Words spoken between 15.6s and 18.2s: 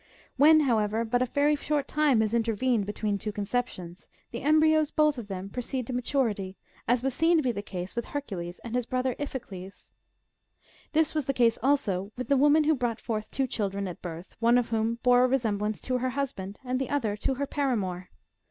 to her husband, and the other to her paramour.